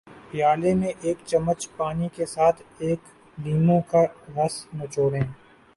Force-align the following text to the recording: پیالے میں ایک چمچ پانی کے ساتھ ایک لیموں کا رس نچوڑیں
پیالے 0.29 0.73
میں 0.75 0.91
ایک 1.01 1.17
چمچ 1.25 1.67
پانی 1.77 2.07
کے 2.15 2.25
ساتھ 2.25 2.61
ایک 2.79 2.99
لیموں 3.37 3.79
کا 3.91 4.03
رس 4.37 4.55
نچوڑیں 4.75 5.21